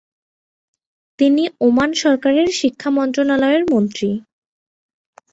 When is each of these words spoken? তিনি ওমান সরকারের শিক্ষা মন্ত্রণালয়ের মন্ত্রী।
তিনি 1.19 1.43
ওমান 1.67 1.89
সরকারের 2.03 2.47
শিক্ষা 2.59 2.89
মন্ত্রণালয়ের 2.97 3.63
মন্ত্রী। 3.73 4.09